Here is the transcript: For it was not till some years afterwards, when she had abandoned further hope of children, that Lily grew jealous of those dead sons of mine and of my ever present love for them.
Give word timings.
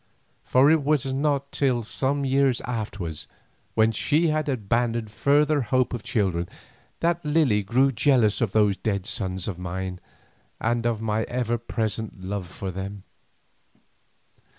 For 0.43 0.71
it 0.71 0.83
was 0.83 1.13
not 1.13 1.51
till 1.51 1.83
some 1.83 2.25
years 2.25 2.59
afterwards, 2.61 3.27
when 3.75 3.91
she 3.91 4.29
had 4.29 4.49
abandoned 4.49 5.11
further 5.11 5.61
hope 5.61 5.93
of 5.93 6.01
children, 6.01 6.49
that 7.01 7.23
Lily 7.23 7.61
grew 7.61 7.91
jealous 7.91 8.41
of 8.41 8.51
those 8.51 8.77
dead 8.77 9.05
sons 9.05 9.47
of 9.47 9.59
mine 9.59 9.99
and 10.59 10.87
of 10.87 11.01
my 11.01 11.21
ever 11.25 11.59
present 11.59 12.19
love 12.23 12.47
for 12.47 12.71
them. 12.71 13.03